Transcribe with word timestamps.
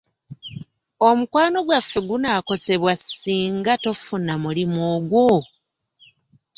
Omukwano 1.07 1.57
gwaffe 1.67 1.99
gunaakosebwa 2.09 2.93
singa 3.21 3.73
tofuna 3.83 4.33
mulimu 4.43 4.79
ogwo? 4.95 5.29